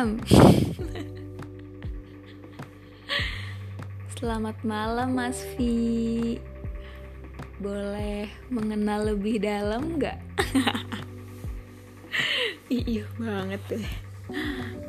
Selamat 4.16 4.56
malam 4.64 5.12
Mas 5.12 5.44
Vi 5.60 6.40
Boleh 7.60 8.32
mengenal 8.48 9.12
lebih 9.12 9.44
dalam 9.44 10.00
nggak? 10.00 10.16
iya 12.72 13.04
banget 13.20 13.60
deh. 13.68 13.84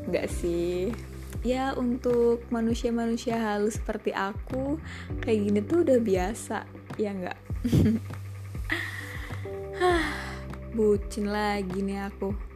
Nggak 0.07 0.31
sih. 0.31 0.95
Ya 1.43 1.75
untuk 1.75 2.47
manusia-manusia 2.47 3.35
halus 3.35 3.83
seperti 3.83 4.15
aku 4.15 4.79
Kayak 5.19 5.39
gini 5.43 5.59
tuh 5.59 5.83
udah 5.83 5.99
biasa 5.99 6.63
Ya 6.95 7.11
nggak? 7.11 7.39
Bucin 10.79 11.27
lagi 11.27 11.83
nih 11.83 12.07
aku 12.07 12.50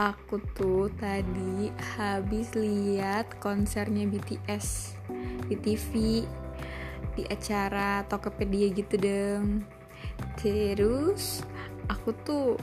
aku 0.00 0.40
tuh 0.56 0.88
tadi 0.96 1.68
habis 2.00 2.56
lihat 2.56 3.36
konsernya 3.36 4.08
BTS 4.08 4.96
di 5.44 5.56
TV 5.60 6.24
di 7.12 7.22
acara 7.28 8.00
Tokopedia 8.08 8.72
gitu 8.72 8.96
dong 8.96 9.60
terus 10.40 11.44
aku 11.92 12.16
tuh 12.24 12.56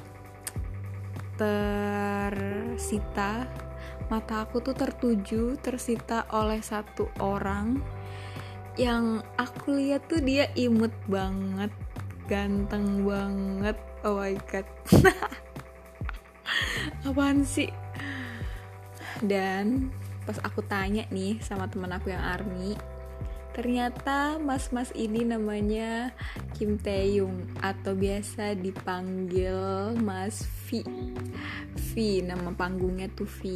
tersita 1.37 3.45
mata 4.09 4.41
aku 4.41 4.57
tuh 4.65 4.73
tertuju 4.73 5.61
tersita 5.61 6.25
oleh 6.33 6.65
satu 6.65 7.05
orang 7.21 7.77
yang 8.81 9.21
aku 9.37 9.77
lihat 9.77 10.09
tuh 10.09 10.25
dia 10.25 10.49
imut 10.57 10.93
banget 11.05 11.69
ganteng 12.27 13.07
banget. 13.07 13.79
Oh 14.05 14.21
my 14.21 14.35
god 14.51 14.67
apaan 17.09 17.47
sih? 17.47 17.71
Dan 19.23 19.89
pas 20.27 20.37
aku 20.43 20.59
tanya 20.67 21.07
nih 21.07 21.39
sama 21.39 21.71
teman 21.71 21.95
aku 21.95 22.11
yang 22.11 22.21
army 22.21 22.75
ternyata 23.57 24.37
mas-mas 24.37 24.93
ini 24.93 25.25
namanya 25.25 26.13
Kim 26.53 26.77
Taeyong 26.77 27.57
atau 27.57 27.97
biasa 27.97 28.53
dipanggil 28.53 29.57
Mas 29.97 30.45
V. 30.69 30.85
V 31.73 32.21
nama 32.21 32.53
panggungnya 32.53 33.09
tuh 33.17 33.25
V. 33.25 33.49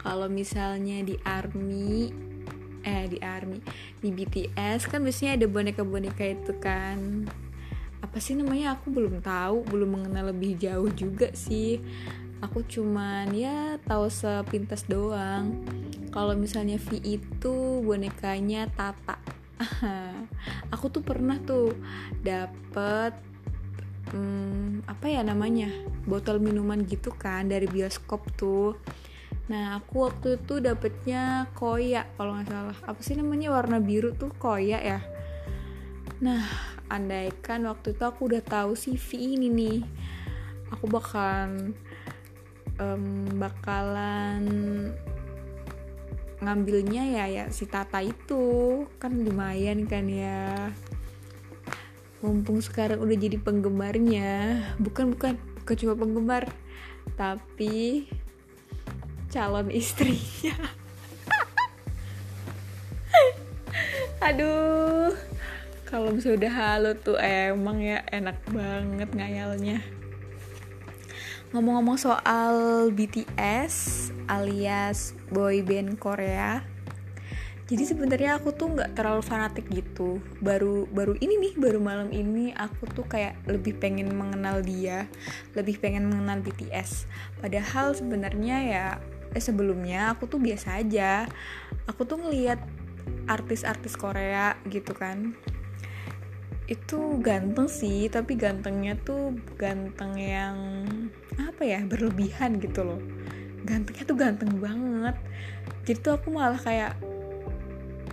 Kalau 0.00 0.32
misalnya 0.32 1.04
di 1.04 1.20
army 1.20 2.08
eh 2.80 3.04
di 3.12 3.20
army 3.20 3.60
di 4.00 4.08
BTS 4.08 4.88
kan 4.88 5.04
biasanya 5.04 5.36
ada 5.36 5.46
boneka-boneka 5.52 6.24
itu 6.24 6.56
kan. 6.56 7.28
Apa 8.00 8.16
sih 8.24 8.40
namanya? 8.40 8.80
Aku 8.80 8.88
belum 8.88 9.20
tahu 9.20 9.68
belum 9.68 10.00
mengenal 10.00 10.32
lebih 10.32 10.56
jauh 10.56 10.88
juga 10.96 11.28
sih 11.36 11.76
aku 12.38 12.62
cuman 12.66 13.30
ya 13.34 13.76
tahu 13.82 14.06
sepintas 14.10 14.86
doang. 14.86 15.64
Kalau 16.14 16.34
misalnya 16.38 16.78
V 16.78 16.98
itu 17.02 17.82
bonekanya 17.82 18.70
Tata. 18.72 19.18
Aku 20.74 20.88
tuh 20.88 21.02
pernah 21.02 21.36
tuh 21.42 21.74
dapet 22.22 23.12
hmm, 24.14 24.86
apa 24.86 25.06
ya 25.10 25.26
namanya 25.26 25.68
botol 26.06 26.38
minuman 26.38 26.86
gitu 26.86 27.10
kan 27.12 27.50
dari 27.50 27.66
bioskop 27.66 28.22
tuh. 28.38 28.78
Nah 29.48 29.80
aku 29.80 30.04
waktu 30.04 30.36
itu 30.36 30.60
dapetnya 30.60 31.48
koya 31.56 32.04
kalau 32.16 32.36
nggak 32.36 32.48
salah. 32.48 32.78
Apa 32.84 33.00
sih 33.00 33.16
namanya 33.16 33.50
warna 33.52 33.80
biru 33.80 34.12
tuh 34.14 34.30
koya 34.36 34.78
ya? 34.78 35.00
Nah 36.20 36.44
andaikan 36.88 37.68
waktu 37.68 37.96
itu 37.96 38.04
aku 38.04 38.32
udah 38.32 38.40
tahu 38.40 38.72
CV 38.72 39.36
ini 39.36 39.48
nih 39.52 39.78
aku 40.72 40.88
bakalan 40.88 41.76
um, 42.78 43.26
bakalan 43.36 44.42
ngambilnya 46.38 47.02
ya 47.02 47.24
ya 47.26 47.44
si 47.50 47.66
Tata 47.66 48.00
itu. 48.02 48.86
Kan 49.02 49.26
lumayan 49.26 49.84
kan 49.90 50.06
ya. 50.06 50.70
Mumpung 52.22 52.58
sekarang 52.62 53.02
udah 53.02 53.16
jadi 53.18 53.38
penggemarnya. 53.38 54.62
Bukan 54.78 55.14
bukan. 55.14 55.34
Bukan 55.62 55.76
cuma 55.84 55.94
penggemar 55.98 56.48
tapi 57.18 58.06
calon 59.28 59.68
istrinya. 59.74 60.56
Aduh. 64.26 65.12
Kalau 65.88 66.12
misalnya 66.12 66.44
udah 66.44 66.52
halo 66.52 66.90
tuh 67.00 67.16
emang 67.16 67.80
ya 67.80 68.04
enak 68.12 68.36
banget 68.52 69.08
ngayalnya 69.16 69.80
ngomong-ngomong 71.56 71.96
soal 71.96 72.54
BTS 72.92 74.08
alias 74.28 75.16
boy 75.32 75.64
band 75.64 75.96
Korea 75.96 76.60
jadi 77.68 77.84
sebenarnya 77.84 78.40
aku 78.40 78.56
tuh 78.56 78.72
nggak 78.72 78.96
terlalu 78.96 79.20
fanatik 79.20 79.68
gitu. 79.68 80.24
Baru 80.40 80.88
baru 80.88 81.12
ini 81.20 81.36
nih 81.36 81.52
baru 81.60 81.76
malam 81.76 82.08
ini 82.08 82.56
aku 82.56 82.88
tuh 82.96 83.04
kayak 83.04 83.36
lebih 83.44 83.76
pengen 83.76 84.08
mengenal 84.16 84.64
dia 84.64 85.04
lebih 85.52 85.76
pengen 85.76 86.08
mengenal 86.08 86.40
BTS 86.40 87.04
padahal 87.44 87.92
sebenarnya 87.92 88.56
ya 88.64 88.86
eh 89.36 89.44
sebelumnya 89.44 90.16
aku 90.16 90.24
tuh 90.24 90.40
biasa 90.40 90.80
aja. 90.80 91.28
Aku 91.84 92.08
tuh 92.08 92.24
ngeliat 92.24 92.56
artis-artis 93.28 94.00
Korea 94.00 94.56
gitu 94.72 94.96
kan 94.96 95.36
itu 96.68 97.16
ganteng 97.24 97.64
sih 97.64 98.12
tapi 98.12 98.36
gantengnya 98.36 98.92
tuh 99.00 99.32
ganteng 99.56 100.20
yang 100.20 100.84
apa 101.40 101.64
ya 101.64 101.80
berlebihan 101.88 102.60
gitu 102.60 102.84
loh. 102.84 103.00
Gantengnya 103.64 104.04
tuh 104.04 104.18
ganteng 104.20 104.52
banget. 104.60 105.16
Jadi 105.88 105.98
tuh 106.04 106.12
aku 106.20 106.28
malah 106.28 106.60
kayak 106.60 106.92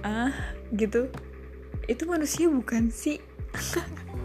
ah 0.07 0.31
gitu. 0.71 1.11
Itu 1.85 2.07
manusia 2.07 2.47
bukan 2.47 2.87
sih? 2.87 3.19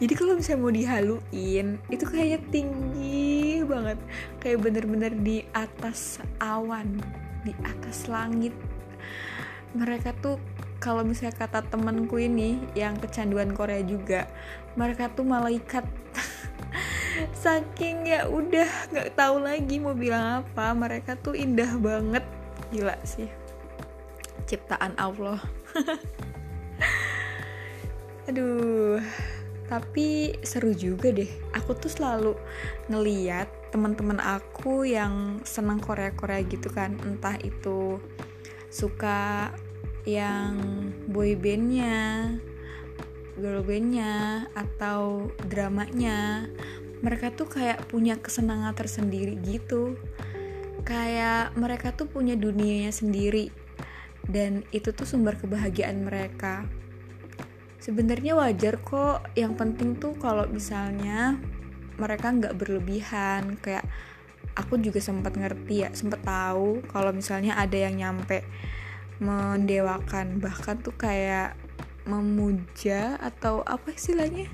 Jadi 0.00 0.16
kalau 0.16 0.32
misalnya 0.32 0.64
mau 0.64 0.72
dihaluin 0.72 1.76
itu 1.92 2.04
kayaknya 2.08 2.40
tinggi 2.48 3.60
banget. 3.68 4.00
Kayak 4.40 4.64
bener-bener 4.64 5.12
di 5.12 5.44
atas 5.52 6.24
awan 6.40 6.96
di 7.44 7.52
atas 7.68 8.08
langit. 8.08 8.56
Mereka 9.76 10.16
tuh 10.24 10.40
kalau 10.80 11.04
misalnya 11.04 11.36
kata 11.36 11.60
temanku 11.68 12.16
ini 12.16 12.56
yang 12.72 12.96
kecanduan 12.96 13.52
Korea 13.52 13.84
juga 13.84 14.26
mereka 14.74 15.12
tuh 15.12 15.28
malaikat. 15.28 15.84
Saking 17.44 18.08
ya 18.08 18.24
udah 18.24 18.88
nggak 18.88 19.12
tahu 19.12 19.44
lagi 19.44 19.76
mau 19.76 19.92
bilang 19.92 20.40
apa 20.40 20.72
mereka 20.72 21.20
tuh 21.20 21.36
indah 21.36 21.76
banget. 21.76 22.24
Gila 22.72 22.96
sih. 23.04 23.28
Ciptaan 24.48 24.96
Allah. 24.96 25.38
Aduh 28.32 29.04
tapi 29.68 30.34
seru 30.42 30.74
juga 30.74 31.14
deh. 31.14 31.30
Aku 31.54 31.78
tuh 31.78 31.92
selalu 31.92 32.34
ngeliat 32.90 33.46
teman-teman 33.70 34.18
aku 34.18 34.82
yang 34.82 35.38
senang 35.46 35.78
Korea 35.78 36.10
Korea 36.10 36.42
gitu 36.42 36.72
kan. 36.72 36.98
Entah 37.06 37.38
itu 37.38 38.02
suka 38.72 39.52
yang 40.08 40.56
boy 41.10 41.36
bandnya 41.36 42.32
girl 43.40 43.64
bandnya 43.64 44.44
atau 44.52 45.32
dramanya 45.48 46.44
mereka 47.00 47.32
tuh 47.32 47.48
kayak 47.48 47.88
punya 47.88 48.20
kesenangan 48.20 48.76
tersendiri 48.76 49.40
gitu. 49.40 49.96
Kayak 50.84 51.56
mereka 51.56 51.96
tuh 51.96 52.08
punya 52.08 52.36
dunianya 52.36 52.92
sendiri 52.92 53.48
dan 54.28 54.68
itu 54.70 54.92
tuh 54.92 55.08
sumber 55.08 55.40
kebahagiaan 55.40 56.04
mereka. 56.04 56.68
Sebenarnya 57.80 58.36
wajar 58.36 58.76
kok 58.84 59.24
yang 59.32 59.56
penting 59.56 59.96
tuh 59.96 60.12
kalau 60.20 60.44
misalnya 60.52 61.40
mereka 61.96 62.28
nggak 62.28 62.60
berlebihan. 62.60 63.56
Kayak 63.64 63.88
aku 64.52 64.76
juga 64.76 65.00
sempat 65.00 65.40
ngerti 65.40 65.88
ya 65.88 65.90
sempat 65.96 66.20
tahu 66.20 66.84
kalau 66.92 67.16
misalnya 67.16 67.56
ada 67.56 67.76
yang 67.80 67.96
nyampe 67.96 68.44
mendewakan 69.20 70.40
bahkan 70.40 70.80
tuh 70.80 70.96
kayak 70.96 71.52
memuja 72.08 73.20
atau 73.20 73.60
apa 73.62 73.92
istilahnya? 73.92 74.48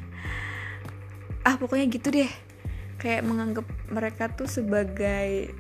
Ah 1.46 1.54
pokoknya 1.54 1.86
gitu 1.86 2.10
deh. 2.10 2.26
Kayak 2.98 3.30
menganggap 3.30 3.62
mereka 3.88 4.28
tuh 4.34 4.50
sebagai 4.50 5.54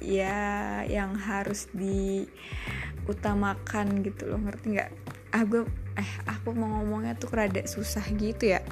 ya 0.00 0.80
yang 0.88 1.12
harus 1.20 1.68
diutamakan 1.76 4.00
gitu 4.00 4.32
loh 4.32 4.40
ngerti 4.40 4.80
nggak? 4.80 4.88
Ah 5.36 5.44
gue 5.44 5.68
eh 6.00 6.08
aku 6.24 6.56
mau 6.56 6.80
ngomongnya 6.80 7.12
tuh 7.20 7.28
rada 7.28 7.60
susah 7.68 8.08
gitu 8.16 8.56
ya. 8.56 8.64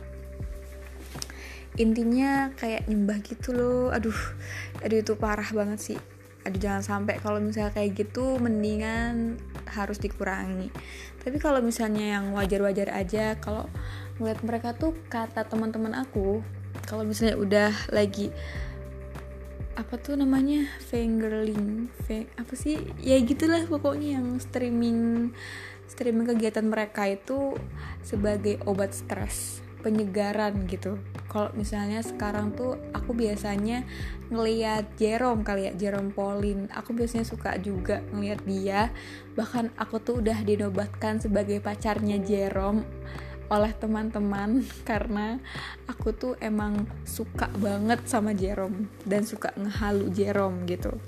Intinya 1.77 2.56
kayak 2.56 2.88
nyembah 2.88 3.21
gitu 3.21 3.53
loh. 3.53 3.93
Aduh 3.93 4.17
aduh 4.81 5.05
itu 5.05 5.12
parah 5.21 5.53
banget 5.53 5.93
sih 5.93 6.00
aduh 6.47 6.63
jangan 6.63 6.83
sampai 6.87 7.19
kalau 7.19 7.43
misalnya 7.43 7.75
kayak 7.75 7.99
gitu 7.99 8.39
mendingan 8.39 9.37
harus 9.67 9.99
dikurangi. 9.99 10.71
Tapi 11.21 11.37
kalau 11.43 11.59
misalnya 11.59 12.19
yang 12.19 12.31
wajar-wajar 12.39 12.95
aja 12.95 13.35
kalau 13.43 13.67
ngeliat 14.17 14.41
mereka 14.47 14.73
tuh 14.79 14.95
kata 15.11 15.45
teman-teman 15.45 15.93
aku 15.93 16.41
kalau 16.87 17.03
misalnya 17.03 17.37
udah 17.37 17.73
lagi 17.91 18.31
apa 19.77 20.01
tuh 20.01 20.17
namanya 20.17 20.71
fingerling 20.89 21.91
apa 22.39 22.55
sih? 22.55 22.81
Ya 23.03 23.19
gitulah 23.21 23.67
pokoknya 23.67 24.23
yang 24.23 24.39
streaming 24.41 25.31
streaming 25.91 26.31
kegiatan 26.31 26.65
mereka 26.65 27.11
itu 27.11 27.59
sebagai 28.07 28.63
obat 28.65 28.95
stres 28.95 29.66
penyegaran 29.87 30.67
gitu. 30.67 30.99
Kalau 31.31 31.55
misalnya 31.55 32.03
sekarang 32.03 32.50
tuh 32.59 32.75
aku 32.91 33.15
biasanya 33.15 33.87
ngeliat 34.35 34.99
Jerome 34.99 35.47
kali 35.47 35.71
ya 35.71 35.73
Jerome 35.79 36.11
Pauline. 36.11 36.67
Aku 36.75 36.91
biasanya 36.91 37.23
suka 37.23 37.55
juga 37.62 38.03
ngeliat 38.11 38.43
dia. 38.43 38.91
Bahkan 39.38 39.79
aku 39.79 40.03
tuh 40.03 40.19
udah 40.19 40.43
dinobatkan 40.43 41.23
sebagai 41.23 41.62
pacarnya 41.62 42.19
Jerome 42.19 42.83
oleh 43.47 43.71
teman-teman 43.79 44.67
karena 44.91 45.38
aku 45.87 46.11
tuh 46.11 46.35
emang 46.43 46.83
suka 47.06 47.47
banget 47.62 48.03
sama 48.11 48.35
Jerome 48.35 48.91
dan 49.06 49.23
suka 49.23 49.55
ngehalu 49.55 50.11
Jerome 50.11 50.67
gitu. 50.67 50.99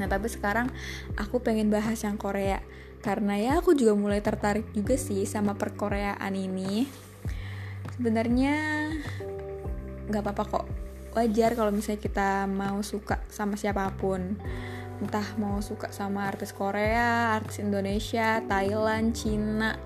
Nah 0.00 0.08
tapi 0.08 0.32
sekarang 0.32 0.72
aku 1.20 1.44
pengen 1.44 1.68
bahas 1.68 2.00
yang 2.00 2.16
Korea. 2.16 2.64
Karena 3.04 3.36
ya 3.38 3.52
aku 3.60 3.76
juga 3.76 3.94
mulai 3.94 4.24
tertarik 4.24 4.66
juga 4.72 4.96
sih 4.96 5.28
sama 5.28 5.54
perkoreaan 5.54 6.32
ini 6.34 7.05
sebenarnya 7.94 8.56
nggak 10.10 10.22
apa-apa 10.22 10.44
kok. 10.46 10.66
Wajar 11.16 11.56
kalau 11.56 11.72
misalnya 11.72 12.02
kita 12.02 12.44
mau 12.44 12.82
suka 12.84 13.22
sama 13.30 13.56
siapa 13.56 13.88
pun. 13.96 14.36
Entah 14.96 15.24
mau 15.36 15.60
suka 15.60 15.92
sama 15.92 16.24
artis 16.24 16.56
Korea, 16.56 17.36
artis 17.36 17.60
Indonesia, 17.60 18.40
Thailand, 18.44 19.12
Cina 19.12 19.76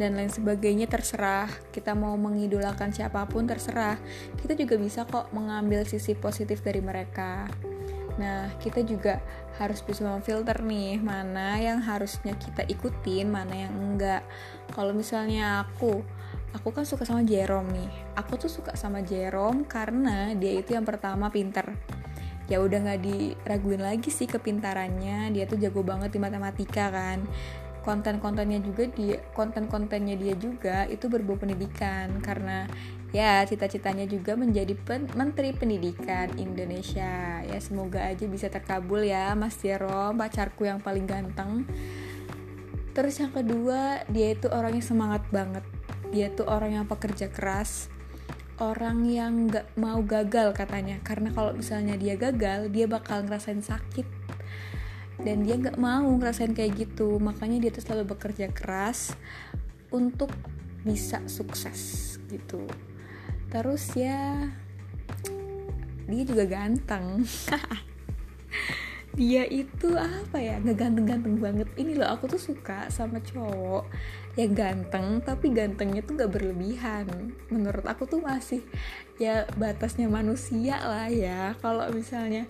dan 0.00 0.16
lain 0.16 0.32
sebagainya 0.32 0.88
terserah. 0.88 1.48
Kita 1.72 1.92
mau 1.92 2.16
mengidolakan 2.16 2.92
siapa 2.92 3.28
pun 3.28 3.44
terserah. 3.44 4.00
Kita 4.40 4.56
juga 4.56 4.80
bisa 4.80 5.04
kok 5.04 5.28
mengambil 5.36 5.84
sisi 5.84 6.16
positif 6.16 6.64
dari 6.64 6.80
mereka. 6.80 7.48
Nah, 8.16 8.52
kita 8.60 8.84
juga 8.84 9.20
harus 9.60 9.84
bisa 9.84 10.04
memfilter 10.04 10.60
nih 10.64 11.00
mana 11.00 11.60
yang 11.60 11.84
harusnya 11.84 12.36
kita 12.36 12.64
ikutin, 12.68 13.28
mana 13.28 13.68
yang 13.68 13.76
enggak. 13.76 14.24
Kalau 14.72 14.92
misalnya 14.96 15.68
aku, 15.68 16.04
aku 16.56 16.74
kan 16.74 16.84
suka 16.86 17.06
sama 17.06 17.22
Jerome 17.22 17.70
nih. 17.70 17.90
Aku 18.18 18.36
tuh 18.40 18.50
suka 18.50 18.74
sama 18.74 19.02
Jerome 19.02 19.66
karena 19.66 20.34
dia 20.34 20.58
itu 20.58 20.74
yang 20.74 20.86
pertama 20.86 21.30
pinter. 21.30 21.76
Ya 22.50 22.58
udah 22.58 22.82
nggak 22.82 23.00
diraguin 23.00 23.82
lagi 23.82 24.10
sih 24.10 24.26
kepintarannya. 24.26 25.30
Dia 25.30 25.46
tuh 25.46 25.58
jago 25.58 25.86
banget 25.86 26.14
di 26.14 26.18
matematika 26.18 26.90
kan 26.90 27.22
konten-kontennya 27.80 28.60
juga 28.60 28.84
dia 28.92 29.18
konten-kontennya 29.32 30.16
dia 30.16 30.34
juga 30.36 30.84
itu 30.86 31.08
berbau 31.08 31.36
pendidikan 31.40 32.20
karena 32.20 32.68
ya 33.10 33.42
cita-citanya 33.42 34.06
juga 34.06 34.36
menjadi 34.36 34.76
pen 34.76 35.08
menteri 35.16 35.56
pendidikan 35.56 36.30
Indonesia 36.36 37.42
ya 37.42 37.58
semoga 37.58 38.04
aja 38.06 38.28
bisa 38.28 38.52
terkabul 38.52 39.02
ya 39.02 39.32
Mas 39.34 39.58
Jero 39.58 40.12
pacarku 40.14 40.68
yang 40.68 40.78
paling 40.78 41.08
ganteng 41.08 41.64
terus 42.92 43.18
yang 43.18 43.32
kedua 43.32 44.04
dia 44.12 44.36
itu 44.36 44.46
orangnya 44.52 44.84
semangat 44.84 45.24
banget 45.32 45.64
dia 46.10 46.30
tuh 46.34 46.46
orang 46.50 46.82
yang 46.82 46.86
pekerja 46.90 47.30
keras 47.30 47.90
orang 48.60 49.08
yang 49.08 49.48
gak 49.48 49.72
mau 49.74 50.04
gagal 50.04 50.52
katanya. 50.52 51.00
Karena 51.00 51.32
kalau 51.32 51.56
misalnya 51.56 51.96
dia 51.96 52.14
gagal 52.14 52.68
dia 52.68 52.84
bakal 52.84 53.24
ngerasain 53.24 53.64
sakit. 53.64 54.06
Dan 55.20 55.44
dia 55.44 55.60
nggak 55.60 55.76
mau 55.76 56.08
ngerasain 56.16 56.56
kayak 56.56 56.76
gitu. 56.76 57.20
Makanya 57.20 57.60
dia 57.60 57.70
tuh 57.72 57.84
selalu 57.84 58.16
bekerja 58.16 58.52
keras 58.52 59.16
untuk 59.92 60.32
bisa 60.84 61.20
sukses 61.28 62.16
gitu. 62.28 62.64
Terus 63.52 63.84
ya 63.96 64.48
dia 66.10 66.24
juga 66.26 66.42
ganteng 66.42 67.22
dia 69.18 69.42
itu 69.46 69.98
apa 69.98 70.38
ya 70.38 70.62
nggak 70.62 70.78
ganteng-ganteng 70.78 71.36
banget. 71.42 71.68
Ini 71.74 71.98
loh 71.98 72.14
aku 72.14 72.30
tuh 72.30 72.40
suka 72.40 72.86
sama 72.88 73.18
cowok 73.18 73.90
yang 74.38 74.54
ganteng 74.54 75.18
tapi 75.20 75.50
gantengnya 75.50 76.02
tuh 76.06 76.14
nggak 76.14 76.30
berlebihan. 76.30 77.34
Menurut 77.50 77.82
aku 77.86 78.06
tuh 78.06 78.22
masih 78.22 78.62
ya 79.18 79.50
batasnya 79.58 80.06
manusia 80.06 80.78
lah 80.78 81.10
ya. 81.10 81.58
Kalau 81.58 81.90
misalnya 81.90 82.46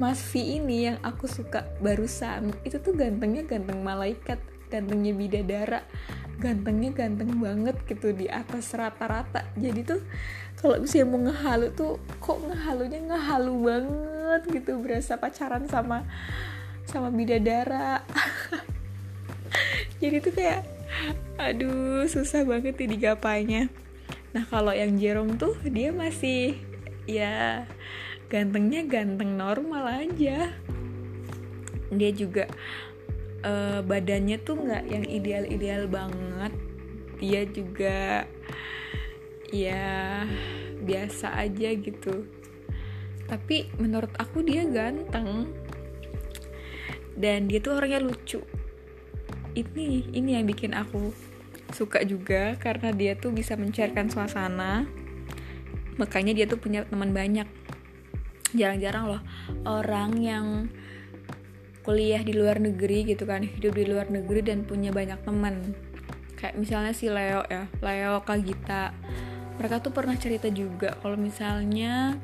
Mas 0.00 0.18
V 0.32 0.40
ini 0.40 0.90
yang 0.90 0.98
aku 1.04 1.28
suka 1.28 1.68
barusan 1.78 2.56
itu 2.66 2.80
tuh 2.80 2.96
gantengnya 2.96 3.46
ganteng 3.46 3.84
malaikat 3.84 4.40
gantengnya 4.70 5.12
bidadara 5.12 5.82
gantengnya 6.40 6.90
ganteng 6.96 7.36
banget 7.36 7.76
gitu 7.84 8.16
di 8.16 8.26
atas 8.26 8.72
rata-rata. 8.72 9.44
Jadi 9.60 9.84
tuh 9.84 10.00
kalau 10.56 10.80
misalnya 10.80 11.06
mau 11.12 11.20
ngehalu 11.28 11.68
tuh 11.76 12.00
kok 12.16 12.40
ngehalunya 12.40 13.00
ngehalu 13.04 13.54
banget 13.60 14.42
gitu. 14.48 14.80
Berasa 14.80 15.20
pacaran 15.20 15.68
sama 15.68 16.08
sama 16.88 17.12
bidadara. 17.12 18.00
Jadi 20.00 20.16
tuh 20.24 20.32
kayak 20.32 20.64
aduh 21.36 22.08
susah 22.08 22.42
banget 22.48 22.80
nih 22.80 22.88
digapainya. 22.96 23.62
Nah 24.32 24.44
kalau 24.48 24.72
yang 24.72 24.96
Jerome 24.96 25.36
tuh 25.36 25.54
dia 25.68 25.92
masih 25.92 26.56
ya 27.04 27.68
gantengnya 28.32 28.86
ganteng 28.88 29.36
normal 29.36 30.08
aja. 30.08 30.54
Dia 31.90 32.10
juga 32.14 32.46
uh, 33.44 33.80
badannya 33.84 34.40
tuh 34.40 34.56
nggak 34.60 34.84
yang 34.88 35.04
ideal-ideal 35.06 35.88
banget. 35.88 36.52
Dia 37.20 37.42
juga 37.48 38.24
ya 39.52 40.24
biasa 40.80 41.36
aja 41.36 41.68
gitu. 41.76 42.24
Tapi 43.28 43.70
menurut 43.78 44.10
aku 44.16 44.42
dia 44.42 44.64
ganteng. 44.66 45.50
Dan 47.14 47.50
dia 47.50 47.60
tuh 47.60 47.76
orangnya 47.76 48.00
lucu. 48.00 48.40
Ini 49.52 50.14
ini 50.14 50.30
yang 50.38 50.46
bikin 50.46 50.72
aku 50.72 51.12
suka 51.70 52.02
juga 52.02 52.58
karena 52.58 52.90
dia 52.90 53.14
tuh 53.14 53.30
bisa 53.34 53.54
mencairkan 53.54 54.08
suasana. 54.08 54.88
Makanya 56.00 56.32
dia 56.32 56.46
tuh 56.48 56.56
punya 56.56 56.88
teman 56.88 57.12
banyak. 57.12 57.46
Jarang-jarang 58.50 59.04
loh 59.06 59.22
orang 59.62 60.10
yang 60.18 60.46
kuliah 61.82 62.20
di 62.20 62.36
luar 62.36 62.60
negeri 62.60 63.08
gitu 63.08 63.24
kan 63.24 63.44
hidup 63.44 63.72
di 63.72 63.84
luar 63.88 64.06
negeri 64.12 64.40
dan 64.44 64.68
punya 64.68 64.92
banyak 64.92 65.20
teman 65.24 65.72
kayak 66.36 66.56
misalnya 66.56 66.92
si 66.92 67.08
Leo 67.08 67.44
ya 67.48 67.68
Leo 67.80 68.20
Kagita 68.24 68.92
mereka 69.60 69.84
tuh 69.84 69.92
pernah 69.92 70.16
cerita 70.16 70.48
juga 70.48 70.96
kalau 71.04 71.20
misalnya 71.20 72.16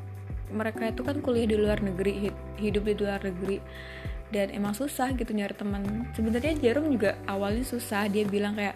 mereka 0.48 0.88
itu 0.88 1.02
kan 1.02 1.18
kuliah 1.20 1.44
di 1.44 1.56
luar 1.58 1.82
negeri 1.82 2.30
hidup 2.56 2.82
di 2.86 2.94
luar 2.96 3.20
negeri. 3.22 3.60
Dan 4.26 4.50
emang 4.50 4.74
susah 4.74 5.14
gitu 5.14 5.30
nyari 5.30 5.54
teman 5.54 6.10
sebenarnya 6.16 6.58
Jerome 6.58 6.90
juga 6.96 7.14
awalnya 7.30 7.62
susah. 7.62 8.10
Dia 8.10 8.26
bilang 8.26 8.58
kayak 8.58 8.74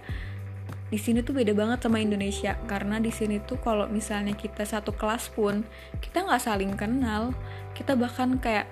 di 0.91 0.99
sini 0.99 1.23
tuh 1.23 1.35
beda 1.35 1.57
banget 1.57 1.83
sama 1.83 1.99
Indonesia. 1.99 2.55
Karena 2.71 3.03
di 3.03 3.11
sini 3.11 3.43
tuh 3.43 3.59
kalau 3.59 3.91
misalnya 3.91 4.37
kita 4.37 4.63
satu 4.63 4.95
kelas 4.95 5.33
pun 5.35 5.67
kita 5.99 6.23
nggak 6.23 6.43
saling 6.43 6.77
kenal. 6.79 7.35
Kita 7.75 7.99
bahkan 7.99 8.39
kayak 8.39 8.69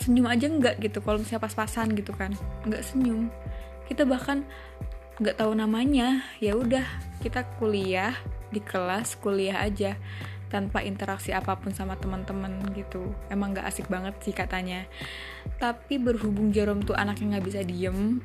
senyum 0.00 0.26
aja 0.28 0.46
nggak 0.48 0.80
gitu 0.80 1.04
kalau 1.04 1.20
misalnya 1.20 1.44
pas-pasan 1.44 1.92
gitu 1.96 2.12
kan. 2.16 2.32
Nggak 2.68 2.82
senyum. 2.84 3.28
Kita 3.88 4.08
bahkan 4.08 4.44
nggak 5.20 5.40
tahu 5.40 5.52
namanya. 5.52 6.24
Ya 6.40 6.56
udah 6.56 6.84
kita 7.20 7.44
kuliah 7.60 8.16
di 8.52 8.60
kelas 8.60 9.16
kuliah 9.20 9.60
aja 9.64 9.96
tanpa 10.52 10.84
interaksi 10.84 11.32
apa 11.32 11.56
pun 11.56 11.72
sama 11.72 11.96
teman-teman 11.96 12.60
gitu. 12.76 13.12
Emang 13.32 13.56
nggak 13.56 13.68
asik 13.68 13.88
banget 13.88 14.16
sih 14.20 14.36
katanya. 14.36 14.84
Tapi 15.56 15.96
berhubung 15.96 16.52
Jerome 16.52 16.84
tuh 16.84 16.96
anaknya 16.96 17.38
nggak 17.38 17.46
bisa 17.48 17.60
diem 17.64 18.20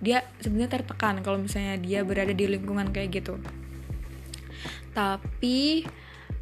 dia 0.00 0.26
sebenarnya 0.42 0.80
tertekan 0.80 1.22
kalau 1.22 1.38
misalnya 1.40 1.78
dia 1.78 2.02
berada 2.02 2.34
di 2.34 2.44
lingkungan 2.46 2.90
kayak 2.90 3.22
gitu. 3.22 3.38
Tapi 4.92 5.84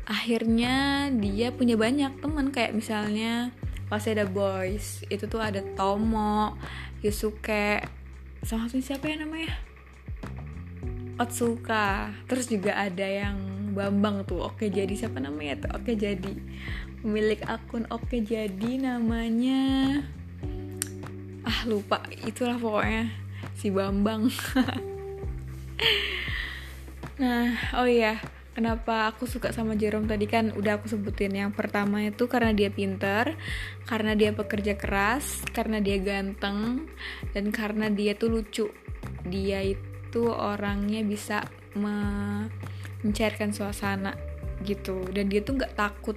akhirnya 0.04 1.08
dia 1.16 1.48
punya 1.50 1.80
banyak 1.80 2.20
teman 2.20 2.52
kayak 2.52 2.76
misalnya 2.76 3.50
ada 3.98 4.26
Boys 4.26 5.06
itu 5.06 5.24
tuh 5.30 5.38
ada 5.38 5.62
Tomo 5.78 6.58
Yusuke 7.04 7.84
sama 8.44 8.68
siapa 8.68 9.08
ya 9.08 9.24
namanya? 9.24 9.54
Otsuka. 11.14 12.10
Terus 12.26 12.50
juga 12.50 12.74
ada 12.74 13.06
yang 13.06 13.38
Bambang 13.74 14.22
tuh 14.22 14.38
oke 14.38 14.70
jadi 14.70 14.90
siapa 14.94 15.18
namanya 15.18 15.66
tuh? 15.66 15.70
Oke 15.78 15.98
jadi 15.98 16.30
pemilik 17.02 17.42
akun 17.46 17.90
oke 17.90 18.22
jadi 18.22 18.70
namanya 18.78 20.00
ah 21.44 21.60
lupa 21.68 22.00
itulah 22.24 22.58
pokoknya 22.58 23.10
si 23.54 23.70
Bambang. 23.70 24.30
Nah 27.14 27.54
oh 27.78 27.86
iya 27.86 28.18
kenapa 28.54 29.10
aku 29.10 29.26
suka 29.26 29.50
sama 29.50 29.74
Jerome? 29.74 30.06
Tadi 30.06 30.24
kan 30.30 30.54
udah 30.54 30.78
aku 30.78 30.86
sebutin 30.86 31.34
yang 31.34 31.50
pertama 31.50 32.06
itu 32.06 32.30
karena 32.30 32.54
dia 32.54 32.70
pinter 32.70 33.34
karena 33.84 34.14
dia 34.14 34.30
pekerja 34.30 34.78
keras 34.78 35.42
karena 35.50 35.82
dia 35.82 35.98
ganteng 35.98 36.86
dan 37.34 37.50
karena 37.50 37.90
dia 37.90 38.14
tuh 38.14 38.30
lucu. 38.30 38.66
Dia 39.26 39.60
itu 39.66 40.22
orangnya 40.30 41.02
bisa 41.02 41.42
me 41.74 41.98
mencairkan 43.04 43.52
suasana 43.52 44.14
gitu. 44.62 45.04
Dan 45.10 45.28
dia 45.28 45.42
tuh 45.42 45.58
nggak 45.60 45.74
takut 45.74 46.16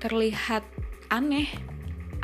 terlihat 0.00 0.64
aneh. 1.12 1.46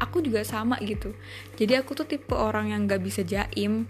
Aku 0.00 0.24
juga 0.24 0.40
sama 0.48 0.80
gitu. 0.80 1.12
Jadi 1.60 1.76
aku 1.76 1.92
tuh 1.92 2.08
tipe 2.08 2.32
orang 2.32 2.72
yang 2.72 2.88
gak 2.88 3.04
bisa 3.04 3.20
jaim 3.20 3.84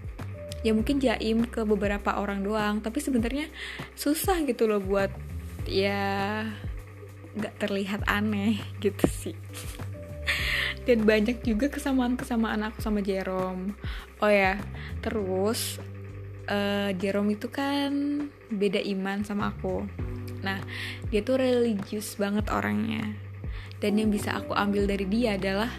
ya 0.60 0.76
mungkin 0.76 1.00
jaim 1.00 1.48
ke 1.48 1.64
beberapa 1.64 2.20
orang 2.20 2.44
doang 2.44 2.84
tapi 2.84 3.00
sebenarnya 3.00 3.48
susah 3.96 4.44
gitu 4.44 4.68
loh 4.68 4.80
buat 4.80 5.08
ya 5.64 6.44
gak 7.36 7.54
terlihat 7.62 8.04
aneh 8.10 8.58
gitu 8.84 9.04
sih. 9.08 9.36
Dan 10.88 11.04
banyak 11.04 11.44
juga 11.44 11.68
kesamaan-kesamaan 11.68 12.66
aku 12.72 12.80
sama 12.80 13.04
Jerome. 13.04 13.76
Oh 14.18 14.32
ya 14.32 14.58
terus 15.04 15.78
uh, 16.48 16.90
Jerome 16.96 17.36
itu 17.36 17.52
kan 17.52 18.26
beda 18.48 18.80
iman 18.96 19.22
sama 19.22 19.52
aku. 19.54 19.84
Nah 20.40 20.58
dia 21.12 21.20
tuh 21.20 21.38
religius 21.38 22.16
banget 22.16 22.48
orangnya. 22.50 23.12
Dan 23.80 23.96
yang 23.96 24.12
bisa 24.12 24.36
aku 24.36 24.52
ambil 24.52 24.84
dari 24.84 25.08
dia 25.08 25.40
adalah 25.40 25.72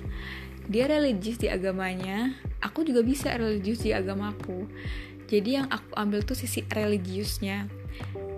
dia 0.71 0.87
religius 0.87 1.35
di 1.35 1.51
agamanya 1.51 2.31
aku 2.63 2.87
juga 2.87 3.03
bisa 3.03 3.35
religius 3.35 3.83
di 3.83 3.91
agamaku. 3.91 4.71
Jadi 5.27 5.59
yang 5.59 5.67
aku 5.67 5.91
ambil 5.99 6.23
tuh 6.23 6.39
sisi 6.39 6.63
religiusnya. 6.63 7.67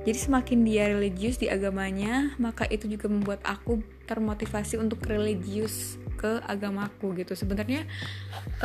Jadi 0.03 0.17
semakin 0.19 0.65
dia 0.65 0.89
religius 0.89 1.37
di 1.39 1.47
agamanya 1.47 2.33
maka 2.41 2.65
itu 2.67 2.89
juga 2.89 3.07
membuat 3.07 3.39
aku 3.45 3.79
termotivasi 4.09 4.81
untuk 4.81 5.05
religius 5.05 6.01
ke 6.17 6.41
agamaku 6.49 7.21
gitu. 7.21 7.37
Sebenarnya 7.37 7.85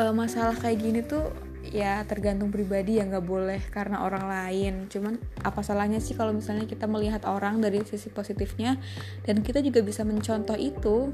uh, 0.01 0.17
masalah 0.17 0.57
kayak 0.57 0.79
gini 0.81 1.01
tuh 1.05 1.29
ya 1.69 2.01
tergantung 2.09 2.49
pribadi 2.49 2.97
ya 2.97 3.05
nggak 3.05 3.27
boleh 3.29 3.61
karena 3.69 4.01
orang 4.01 4.25
lain. 4.27 4.75
Cuman 4.89 5.21
apa 5.45 5.61
salahnya 5.61 6.01
sih 6.01 6.17
kalau 6.17 6.33
misalnya 6.33 6.65
kita 6.65 6.89
melihat 6.89 7.23
orang 7.29 7.61
dari 7.61 7.85
sisi 7.85 8.09
positifnya? 8.09 8.81
Dan 9.29 9.45
kita 9.45 9.61
juga 9.61 9.85
bisa 9.85 10.03
mencontoh 10.09 10.57
itu 10.57 11.13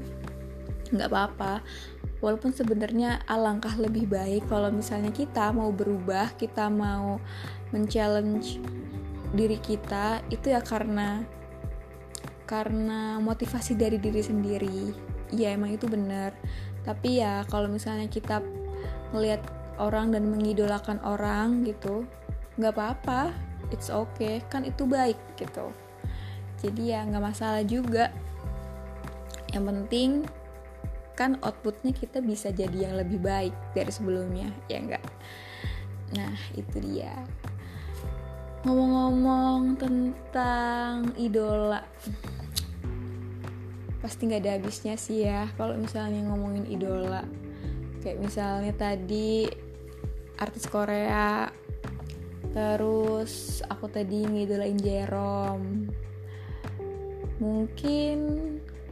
nggak 0.93 1.09
apa-apa 1.09 1.65
walaupun 2.25 2.49
sebenarnya 2.49 3.21
alangkah 3.29 3.77
lebih 3.77 4.09
baik 4.09 4.49
kalau 4.49 4.73
misalnya 4.73 5.13
kita 5.13 5.53
mau 5.53 5.69
berubah 5.69 6.33
kita 6.33 6.73
mau 6.73 7.21
men-challenge 7.69 8.57
diri 9.37 9.61
kita 9.61 10.25
itu 10.33 10.49
ya 10.49 10.65
karena 10.65 11.21
karena 12.45 13.17
motivasi 13.19 13.73
dari 13.75 13.97
diri 13.97 14.21
sendiri. 14.21 14.79
Ya 15.33 15.51
emang 15.51 15.73
itu 15.73 15.89
benar. 15.89 16.37
Tapi 16.85 17.19
ya 17.19 17.41
kalau 17.49 17.65
misalnya 17.65 18.05
kita 18.05 18.39
melihat 19.11 19.41
orang 19.81 20.13
dan 20.13 20.29
mengidolakan 20.29 21.01
orang 21.01 21.65
gitu 21.65 22.05
nggak 22.61 22.73
apa-apa. 22.77 23.33
It's 23.73 23.89
okay. 23.89 24.45
Kan 24.47 24.63
itu 24.63 24.85
baik 24.85 25.17
gitu. 25.35 25.73
Jadi 26.61 26.93
ya 26.93 27.03
nggak 27.03 27.25
masalah 27.25 27.65
juga. 27.65 28.13
Yang 29.49 29.65
penting 29.65 30.09
kan 31.15 31.39
outputnya 31.39 31.95
kita 31.95 32.19
bisa 32.19 32.51
jadi 32.51 32.91
yang 32.91 32.99
lebih 32.99 33.23
baik 33.23 33.55
dari 33.71 33.91
sebelumnya 33.91 34.51
ya 34.67 34.83
enggak? 34.83 35.05
Nah 36.13 36.35
itu 36.53 36.77
dia. 36.83 37.15
Ngomong-ngomong 38.67 39.77
tentang 39.79 41.15
idola 41.15 41.85
pasti 44.05 44.29
nggak 44.29 44.41
ada 44.45 44.53
habisnya 44.61 44.93
sih 45.01 45.25
ya 45.25 45.49
kalau 45.57 45.73
misalnya 45.79 46.21
ngomongin 46.29 46.69
idola. 46.69 47.25
Kayak 48.05 48.21
misalnya 48.21 48.73
tadi 48.77 49.49
artis 50.37 50.69
Korea 50.69 51.49
terus 52.53 53.65
aku 53.65 53.89
tadi 53.89 54.23
ngidolain 54.23 54.77
Jerome. 54.77 55.89
Mungkin 57.41 58.17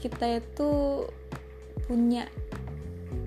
kita 0.02 0.44
itu 0.44 0.72
punya 1.86 2.30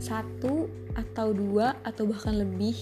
satu 0.00 0.66
atau 0.96 1.32
dua 1.32 1.76
atau 1.84 2.08
bahkan 2.08 2.36
lebih 2.36 2.76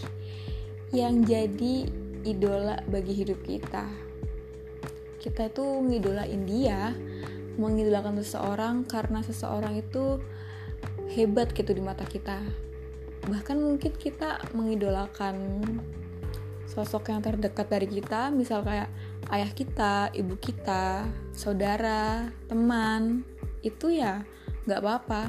yang 0.95 1.27
jadi 1.27 1.89
idola 2.25 2.81
bagi 2.89 3.13
hidup 3.13 3.43
kita. 3.43 3.85
Kita 5.19 5.49
itu 5.51 5.65
ngidolain 5.65 6.43
dia 6.47 6.95
mengidolakan 7.55 8.19
seseorang 8.21 8.85
karena 8.85 9.23
seseorang 9.23 9.79
itu 9.79 10.21
hebat 11.15 11.53
gitu 11.55 11.71
di 11.75 11.83
mata 11.83 12.05
kita. 12.05 12.41
Bahkan 13.25 13.57
mungkin 13.57 13.93
kita 13.97 14.43
mengidolakan 14.53 15.63
sosok 16.69 17.13
yang 17.15 17.23
terdekat 17.23 17.71
dari 17.71 17.87
kita 17.87 18.35
misal 18.35 18.67
kayak 18.67 18.91
ayah 19.31 19.51
kita 19.55 20.11
ibu 20.11 20.35
kita 20.35 21.07
saudara 21.31 22.27
teman 22.51 23.23
itu 23.63 23.95
ya 23.95 24.27
nggak 24.67 24.81
apa-apa 24.83 25.23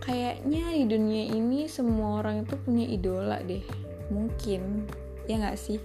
kayaknya 0.00 0.72
di 0.74 0.84
dunia 0.88 1.24
ini 1.36 1.68
semua 1.68 2.24
orang 2.24 2.48
itu 2.48 2.56
punya 2.56 2.88
idola 2.88 3.38
deh. 3.44 3.62
Mungkin. 4.08 4.88
Ya 5.28 5.38
nggak 5.38 5.60
sih? 5.60 5.78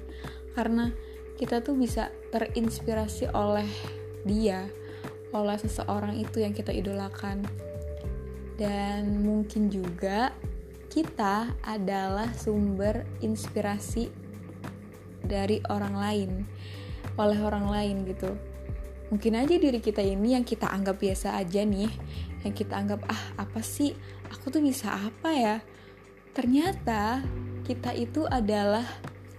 Karena 0.56 0.90
kita 1.36 1.60
tuh 1.60 1.76
bisa 1.76 2.10
terinspirasi 2.32 3.30
oleh 3.36 3.68
dia 4.24 4.66
oleh 5.36 5.60
seseorang 5.60 6.16
itu 6.16 6.42
yang 6.42 6.56
kita 6.56 6.72
idolakan. 6.72 7.44
Dan 8.56 9.20
mungkin 9.20 9.68
juga 9.68 10.32
kita 10.88 11.52
adalah 11.68 12.32
sumber 12.32 13.04
inspirasi 13.20 14.08
dari 15.28 15.60
orang 15.68 15.96
lain 16.00 16.32
oleh 17.20 17.40
orang 17.44 17.68
lain 17.68 18.08
gitu. 18.08 18.32
Mungkin 19.12 19.38
aja 19.38 19.56
diri 19.60 19.84
kita 19.84 20.02
ini 20.02 20.34
yang 20.40 20.48
kita 20.48 20.72
anggap 20.72 20.98
biasa 20.98 21.36
aja 21.38 21.62
nih 21.62 21.92
yang 22.46 22.54
kita 22.54 22.78
anggap 22.78 23.02
ah 23.10 23.42
apa 23.42 23.60
sih? 23.66 23.98
Aku 24.30 24.54
tuh 24.54 24.62
bisa 24.62 24.94
apa 24.94 25.34
ya? 25.34 25.58
Ternyata 26.38 27.26
kita 27.66 27.98
itu 27.98 28.30
adalah 28.30 28.86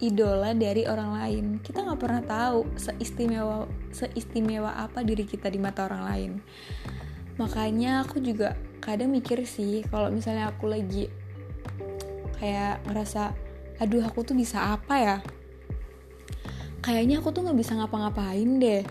idola 0.03 0.53
dari 0.53 0.85
orang 0.85 1.11
lain. 1.15 1.45
Kita 1.63 1.87
nggak 1.87 2.01
pernah 2.03 2.23
tahu 2.27 2.67
seistimewa 2.77 3.71
seistimewa 3.95 4.75
apa 4.75 5.07
diri 5.07 5.23
kita 5.23 5.47
di 5.47 5.63
mata 5.63 5.87
orang 5.87 6.03
lain. 6.11 6.33
Makanya 7.39 8.03
aku 8.03 8.19
juga 8.19 8.59
kadang 8.83 9.15
mikir 9.15 9.47
sih 9.47 9.87
kalau 9.89 10.11
misalnya 10.11 10.51
aku 10.51 10.69
lagi 10.69 11.09
kayak 12.37 12.85
ngerasa 12.91 13.33
aduh 13.81 14.05
aku 14.05 14.27
tuh 14.27 14.35
bisa 14.35 14.75
apa 14.75 14.95
ya? 14.99 15.17
Kayaknya 16.83 17.23
aku 17.23 17.31
tuh 17.31 17.47
nggak 17.47 17.59
bisa 17.59 17.79
ngapa-ngapain 17.79 18.51
deh. 18.59 18.83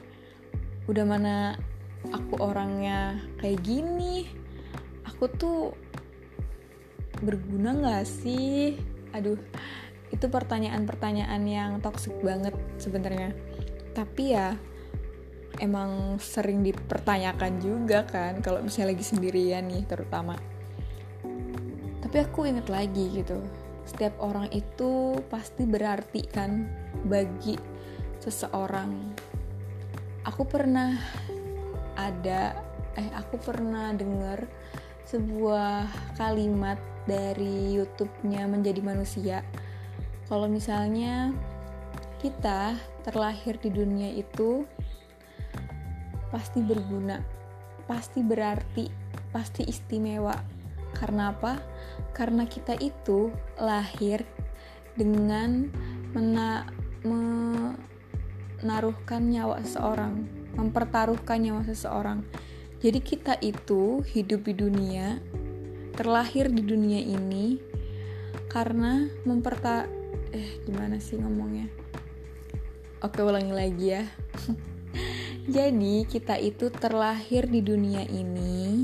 Udah 0.85 1.03
mana 1.03 1.57
aku 2.11 2.41
orangnya 2.41 3.21
kayak 3.39 3.61
gini 3.63 4.25
aku 5.05 5.31
tuh 5.31 5.59
berguna 7.23 7.71
nggak 7.71 8.05
sih? 8.05 8.75
Aduh 9.15 9.39
itu 10.11 10.25
pertanyaan-pertanyaan 10.27 11.43
yang 11.47 11.71
toxic 11.79 12.13
banget 12.19 12.53
sebenarnya. 12.77 13.31
Tapi 13.95 14.35
ya 14.35 14.53
emang 15.63 16.19
sering 16.19 16.59
dipertanyakan 16.67 17.63
juga 17.63 18.03
kan 18.03 18.43
kalau 18.43 18.59
misalnya 18.59 18.91
lagi 18.91 19.05
sendirian 19.07 19.65
nih 19.71 19.87
terutama. 19.87 20.35
Tapi 22.03 22.17
aku 22.21 22.45
inget 22.45 22.67
lagi 22.67 23.23
gitu 23.23 23.39
setiap 23.85 24.17
orang 24.17 24.49
itu 24.49 25.21
pasti 25.29 25.63
berarti 25.63 26.25
kan 26.25 26.65
bagi 27.05 27.53
seseorang. 28.17 29.13
Aku 30.25 30.41
pernah 30.49 30.97
ada 31.95 32.59
eh 32.95 33.11
aku 33.11 33.39
pernah 33.39 33.91
denger 33.91 34.47
sebuah 35.07 35.87
kalimat 36.15 36.79
dari 37.05 37.75
YouTube-nya 37.75 38.47
menjadi 38.47 38.81
manusia. 38.81 39.37
Kalau 40.25 40.49
misalnya 40.49 41.35
kita 42.19 42.73
terlahir 43.05 43.61
di 43.61 43.69
dunia 43.69 44.09
itu 44.09 44.65
pasti 46.33 46.65
berguna 46.65 47.21
pasti 47.85 48.25
berarti 48.25 48.89
pasti 49.29 49.61
istimewa. 49.65 50.35
Karena 50.95 51.27
apa? 51.31 51.59
Karena 52.15 52.47
kita 52.47 52.73
itu 52.79 53.31
lahir 53.59 54.23
dengan 54.95 55.67
mena 56.15 56.63
menaruhkan 57.05 59.29
nyawa 59.29 59.61
seseorang, 59.61 60.25
mempertaruhkan 60.55 61.43
nyawa 61.43 61.63
seseorang. 61.67 62.23
Jadi 62.79 62.99
kita 62.99 63.39
itu 63.39 64.03
hidup 64.03 64.47
di 64.47 64.53
dunia, 64.55 65.19
terlahir 65.95 66.51
di 66.51 66.63
dunia 66.63 66.99
ini 66.99 67.59
karena 68.51 69.07
memperta 69.23 69.87
eh 70.35 70.59
gimana 70.67 70.99
sih 70.99 71.19
ngomongnya? 71.19 71.67
Oke, 73.03 73.21
ulangi 73.21 73.53
lagi 73.53 73.85
ya. 73.95 74.03
Jadi, 75.55 76.09
kita 76.09 76.41
itu 76.41 76.73
terlahir 76.73 77.45
di 77.45 77.61
dunia 77.61 78.01
ini 78.01 78.81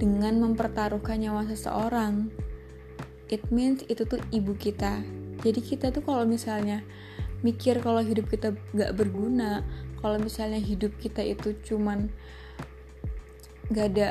dengan 0.00 0.40
mempertaruhkan 0.42 1.20
nyawa 1.20 1.46
seseorang. 1.46 2.32
It 3.30 3.46
means 3.54 3.86
itu 3.86 4.02
tuh 4.02 4.18
ibu 4.34 4.58
kita. 4.58 5.04
Jadi 5.40 5.60
kita 5.62 5.94
tuh 5.94 6.02
kalau 6.02 6.26
misalnya 6.26 6.82
mikir 7.46 7.78
kalau 7.78 8.02
hidup 8.02 8.26
kita 8.26 8.56
gak 8.74 8.98
berguna, 8.98 9.62
kalau 10.00 10.16
misalnya 10.20 10.60
hidup 10.60 10.96
kita 10.98 11.20
itu 11.20 11.56
cuman 11.64 12.08
gak 13.70 13.96
ada 13.96 14.08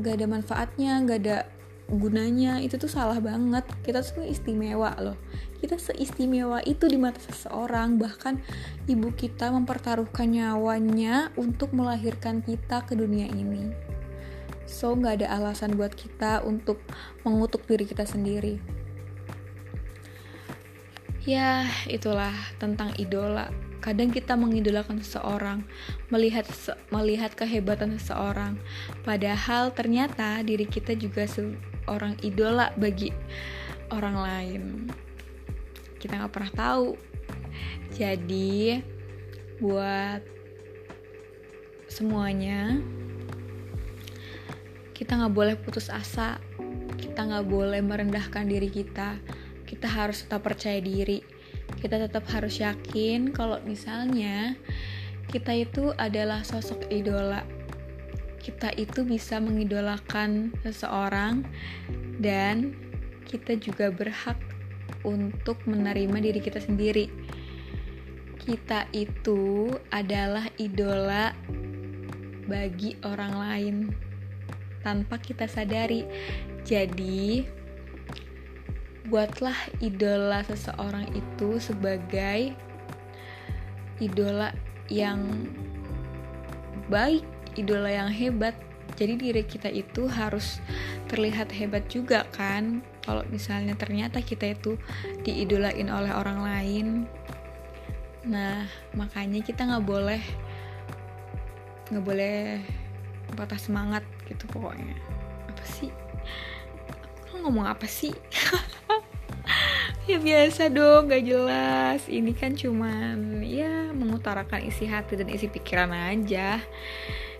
gak 0.00 0.14
ada 0.16 0.26
manfaatnya 0.26 1.02
gak 1.04 1.18
ada 1.26 1.38
gunanya 1.90 2.62
itu 2.62 2.78
tuh 2.78 2.86
salah 2.86 3.18
banget. 3.18 3.66
Kita 3.82 3.98
tuh 4.06 4.22
istimewa 4.22 4.94
loh. 5.02 5.18
Kita 5.58 5.74
seistimewa 5.74 6.62
itu 6.62 6.86
di 6.86 6.94
mata 6.94 7.18
seseorang. 7.18 7.98
Bahkan 7.98 8.38
ibu 8.86 9.10
kita 9.10 9.50
mempertaruhkan 9.50 10.30
nyawanya 10.30 11.34
untuk 11.34 11.74
melahirkan 11.74 12.46
kita 12.46 12.86
ke 12.86 12.94
dunia 12.94 13.26
ini. 13.26 13.74
So 14.70 14.94
nggak 14.94 15.18
ada 15.20 15.42
alasan 15.42 15.74
buat 15.74 15.90
kita 15.98 16.46
untuk 16.46 16.78
mengutuk 17.26 17.66
diri 17.66 17.82
kita 17.82 18.06
sendiri 18.06 18.79
ya 21.24 21.68
itulah 21.88 22.32
tentang 22.56 22.96
idola 22.96 23.52
kadang 23.80 24.12
kita 24.12 24.36
mengidolakan 24.36 25.00
seseorang, 25.00 25.64
melihat 26.12 26.44
melihat 26.92 27.32
kehebatan 27.32 27.96
seseorang, 27.96 28.60
padahal 29.08 29.72
ternyata 29.72 30.44
diri 30.44 30.68
kita 30.68 30.92
juga 30.92 31.24
seorang 31.24 32.20
idola 32.20 32.76
bagi 32.76 33.08
orang 33.88 34.16
lain. 34.20 34.62
Kita 35.96 36.20
nggak 36.20 36.32
pernah 36.32 36.52
tahu. 36.52 36.88
Jadi 37.96 38.80
buat 39.60 40.22
semuanya 41.90 42.80
kita 44.92 45.16
nggak 45.16 45.34
boleh 45.34 45.56
putus 45.56 45.88
asa, 45.88 46.36
kita 47.00 47.24
nggak 47.24 47.48
boleh 47.48 47.80
merendahkan 47.80 48.44
diri 48.44 48.68
kita. 48.68 49.16
Kita 49.70 49.86
harus 49.86 50.26
tetap 50.26 50.42
percaya 50.42 50.82
diri 50.82 51.22
kita 51.78 52.02
tetap 52.02 52.26
harus 52.34 52.58
yakin 52.58 53.30
kalau 53.30 53.62
misalnya 53.62 54.58
kita 55.30 55.54
itu 55.54 55.94
adalah 55.94 56.42
sosok 56.42 56.90
idola. 56.90 57.46
Kita 58.40 58.74
itu 58.74 59.06
bisa 59.06 59.38
mengidolakan 59.38 60.50
seseorang 60.66 61.46
dan 62.18 62.74
kita 63.28 63.54
juga 63.54 63.94
berhak 63.94 64.36
untuk 65.06 65.62
menerima 65.70 66.18
diri 66.18 66.40
kita 66.42 66.58
sendiri. 66.58 67.06
Kita 68.40 68.90
itu 68.90 69.70
adalah 69.94 70.50
idola 70.58 71.30
bagi 72.50 72.98
orang 73.06 73.34
lain 73.38 73.76
tanpa 74.82 75.20
kita 75.20 75.46
sadari. 75.46 76.02
Jadi, 76.66 77.59
buatlah 79.10 79.58
idola 79.82 80.46
seseorang 80.46 81.10
itu 81.18 81.58
sebagai 81.58 82.54
idola 83.98 84.54
yang 84.86 85.50
baik, 86.86 87.26
idola 87.58 87.90
yang 87.90 88.10
hebat. 88.14 88.54
Jadi 88.94 89.18
diri 89.18 89.42
kita 89.42 89.66
itu 89.66 90.06
harus 90.06 90.62
terlihat 91.10 91.50
hebat 91.50 91.90
juga 91.90 92.22
kan. 92.30 92.86
Kalau 93.02 93.26
misalnya 93.34 93.74
ternyata 93.74 94.22
kita 94.22 94.54
itu 94.54 94.78
diidolain 95.26 95.90
oleh 95.90 96.14
orang 96.14 96.38
lain. 96.46 96.86
Nah, 98.30 98.62
makanya 98.94 99.42
kita 99.42 99.66
nggak 99.66 99.86
boleh 99.86 100.22
nggak 101.90 102.04
boleh 102.06 102.62
patah 103.34 103.58
semangat 103.58 104.06
gitu 104.30 104.46
pokoknya. 104.54 104.94
Apa 105.50 105.64
sih? 105.66 105.90
Aku 107.26 107.42
ngomong 107.42 107.66
apa 107.66 107.90
sih? 107.90 108.14
ya 110.10 110.18
biasa 110.18 110.74
dong 110.74 111.06
gak 111.06 111.22
jelas. 111.22 112.10
Ini 112.10 112.34
kan 112.34 112.58
cuman 112.58 113.46
ya 113.46 113.94
mengutarakan 113.94 114.66
isi 114.66 114.90
hati 114.90 115.14
dan 115.14 115.30
isi 115.30 115.46
pikiran 115.46 115.94
aja. 115.94 116.58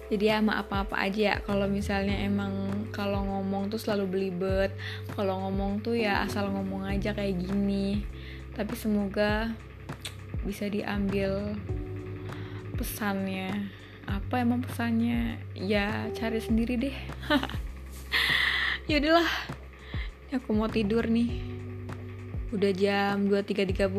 Jadi 0.07 0.25
ya 0.31 0.39
maaf 0.39 0.71
apa 0.71 0.95
aja 1.03 1.35
ya. 1.35 1.37
Kalau 1.43 1.67
misalnya 1.67 2.15
emang 2.23 2.87
kalau 2.95 3.27
ngomong 3.27 3.75
tuh 3.75 3.83
selalu 3.83 4.07
belibet. 4.07 4.71
Kalau 5.19 5.43
ngomong 5.43 5.83
tuh 5.83 5.99
ya 5.99 6.23
asal 6.23 6.47
ngomong 6.47 6.87
aja 6.87 7.11
kayak 7.11 7.43
gini. 7.43 8.07
Tapi 8.55 8.79
semoga 8.79 9.51
bisa 10.47 10.71
diambil 10.71 11.59
pesannya. 12.79 13.67
Apa 14.07 14.47
emang 14.47 14.63
pesannya? 14.63 15.43
Ya 15.59 16.07
cari 16.15 16.39
sendiri 16.39 16.79
deh. 16.79 16.97
Yaudahlah 18.91 19.59
aku 20.31 20.55
mau 20.55 20.71
tidur 20.71 21.11
nih 21.11 21.60
udah 22.51 22.73
jam 22.75 23.29
23.30 23.29 23.91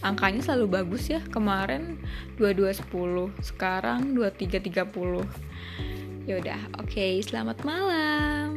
angkanya 0.00 0.40
selalu 0.42 0.66
bagus 0.80 1.08
ya 1.08 1.20
kemarin 1.30 1.96
22.10 2.36 2.88
sekarang 3.40 4.16
23.30 4.16 5.24
yaudah 6.28 6.60
oke 6.76 6.88
okay, 6.90 7.22
selamat 7.24 7.64
malam 7.64 8.49